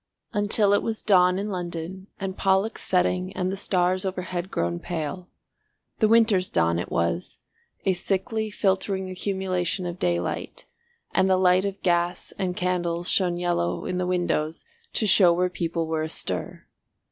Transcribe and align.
Until 0.33 0.73
it 0.73 0.81
was 0.81 1.03
dawn 1.03 1.37
in 1.37 1.51
London 1.51 2.07
and 2.19 2.35
Pollux 2.35 2.81
setting 2.81 3.31
and 3.37 3.51
the 3.51 3.55
stars 3.55 4.03
overhead 4.03 4.49
grown 4.49 4.79
pale. 4.79 5.29
The 5.99 6.07
Winter's 6.07 6.49
dawn 6.49 6.79
it 6.79 6.89
was, 6.91 7.37
a 7.85 7.93
sickly 7.93 8.49
filtering 8.49 9.11
accumulation 9.11 9.85
of 9.85 9.99
daylight, 9.99 10.65
and 11.11 11.29
the 11.29 11.37
light 11.37 11.65
of 11.65 11.83
gas 11.83 12.33
and 12.39 12.57
candles 12.57 13.11
shone 13.11 13.37
yellow 13.37 13.85
in 13.85 13.99
the 13.99 14.07
windows 14.07 14.65
to 14.93 15.05
show 15.05 15.31
where 15.33 15.49
people 15.51 15.85
were 15.85 16.01
astir. 16.01 16.65